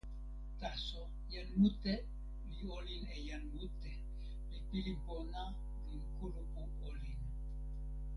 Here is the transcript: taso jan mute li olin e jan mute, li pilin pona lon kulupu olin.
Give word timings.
taso 0.59 1.01
jan 1.33 1.49
mute 1.61 1.93
li 2.51 2.61
olin 2.75 3.03
e 3.15 3.17
jan 3.29 3.43
mute, 3.55 3.91
li 4.51 4.59
pilin 4.69 4.97
pona 5.05 5.43
lon 5.89 5.97
kulupu 6.17 6.61
olin. 6.89 7.19